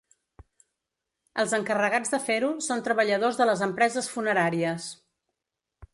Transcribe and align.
Els 1.43 1.53
encarregats 1.57 2.15
de 2.15 2.21
fer-ho 2.29 2.51
són 2.69 2.83
treballadors 2.89 3.39
de 3.43 3.47
les 3.51 3.63
empreses 3.69 4.11
funeràries. 4.17 4.93